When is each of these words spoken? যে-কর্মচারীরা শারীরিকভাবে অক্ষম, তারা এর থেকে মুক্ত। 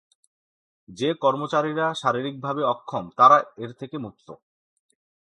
যে-কর্মচারীরা 0.89 1.87
শারীরিকভাবে 1.93 2.61
অক্ষম, 2.63 3.03
তারা 3.17 3.37
এর 3.57 3.71
থেকে 3.73 3.95
মুক্ত। 3.97 4.27